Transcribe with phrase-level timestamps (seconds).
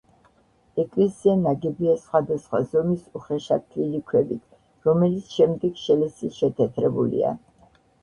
[0.83, 4.43] ეკლესია ნაგებია სხვადასხვა ზომის უხეშად თლილი ქვებით,
[4.91, 7.41] რომელიც შემდეგ შელესილ-შეთეთრებულია.